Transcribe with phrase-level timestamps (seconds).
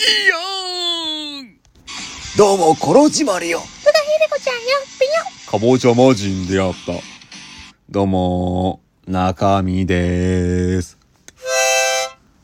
[0.00, 1.58] いやん
[2.38, 3.58] どうも、コロチマリよ。
[3.58, 4.60] 戸田ひでこちゃんよ、
[4.98, 5.10] ぴよ。
[5.50, 6.94] かぼちゃ魔人であった。
[7.90, 10.96] どうも、中身でーす。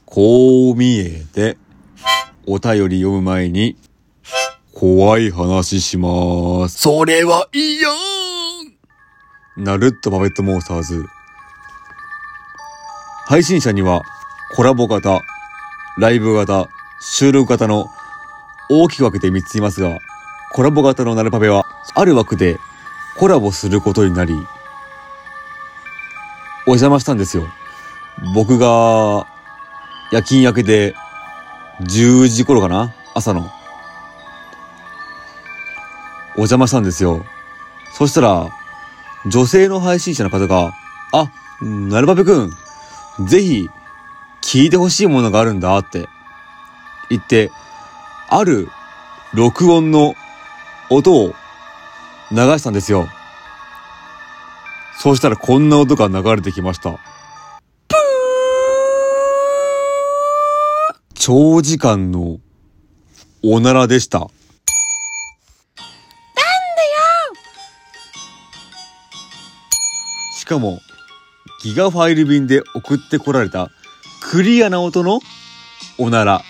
[0.04, 1.56] こう見えて、
[2.46, 3.78] お便り読む前に、
[4.74, 6.76] 怖い話しまーす。
[6.76, 11.06] それはいやんナルットパペットモンスターズ。
[13.24, 14.02] 配信者には、
[14.54, 15.22] コラボ型、
[15.96, 16.68] ライブ型、
[17.00, 17.90] 収録型の
[18.68, 19.98] 大きく分けて3ついますが、
[20.52, 21.64] コラボ型のナルパペは、
[21.94, 22.58] ある枠で
[23.18, 24.34] コラボすることになり、
[26.66, 27.46] お邪魔したんですよ。
[28.34, 29.26] 僕が、
[30.10, 30.94] 夜勤明けで、
[31.82, 32.94] 10時頃かな？
[33.14, 33.50] 朝の。
[36.36, 37.24] お邪魔したんですよ。
[37.92, 38.48] そしたら、
[39.26, 40.72] 女性の配信者の方が、
[41.12, 42.50] あ、なるばぺくん、
[43.26, 43.70] ぜひ、
[44.42, 46.08] 聞いてほしいものがあるんだって、
[47.10, 47.50] 言って、
[48.28, 48.68] ある
[49.34, 50.14] 録音の
[50.90, 51.34] 音を
[52.30, 53.08] 流したんですよ。
[54.98, 56.98] そうしたらこんな音が流れてきました。
[61.14, 62.38] 長時間の
[63.44, 64.20] おならでした。
[64.20, 64.36] なんだよ
[70.36, 70.80] しかも、
[71.62, 73.70] ギガファイル便で送ってこられた
[74.22, 75.20] クリアな音の
[75.98, 76.42] おなら。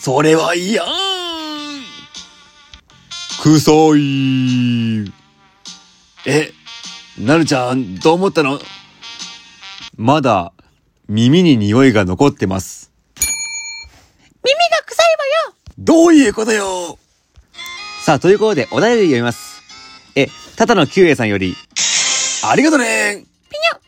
[0.00, 0.82] それは嫌
[3.42, 5.12] くさい。
[6.24, 6.52] え、
[7.18, 8.60] なるちゃん、どう思ったの？
[9.96, 10.52] まだ、
[11.08, 12.92] 耳に匂いが残ってます。
[14.44, 15.12] 耳が臭いわ
[15.50, 15.54] よ。
[15.78, 16.98] どういうことよ？
[18.04, 19.62] さあ、ということで、お題で読みます。
[20.14, 21.56] え、タタのキュウエイさんより、
[22.44, 23.80] ありがとねぴよ。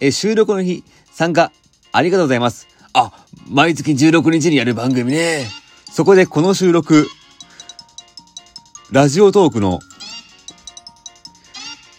[0.00, 1.52] え、収録の日、参加、
[1.92, 2.66] ありがとうございます。
[2.94, 3.12] あ、
[3.50, 5.46] 毎月16日にやる番組ね。
[5.90, 7.08] そこでこの収録、
[8.90, 9.80] ラジオトークの、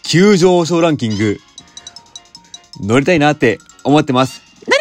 [0.04, 1.38] 急上昇ランキング、
[2.80, 4.42] 乗りたいなって思ってます。
[4.66, 4.80] なる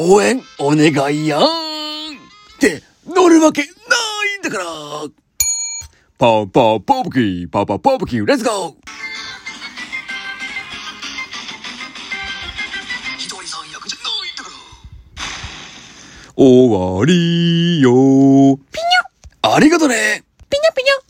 [0.00, 2.18] 応援お願いやーんっ
[2.60, 4.64] て乗るわけないんだから
[6.16, 8.74] パーパーパーブキーパーパーパーブキーレッツゴー
[16.40, 17.90] 終わりよ。
[17.90, 19.54] ピニョ。
[19.56, 20.22] ありがとね。
[20.48, 21.07] ピニョピニョ。